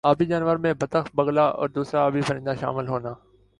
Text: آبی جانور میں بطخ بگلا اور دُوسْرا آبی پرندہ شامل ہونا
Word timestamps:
آبی 0.03 0.25
جانور 0.25 0.55
میں 0.55 0.73
بطخ 0.73 1.09
بگلا 1.15 1.45
اور 1.49 1.69
دُوسْرا 1.69 2.05
آبی 2.05 2.21
پرندہ 2.27 2.53
شامل 2.59 2.87
ہونا 2.87 3.13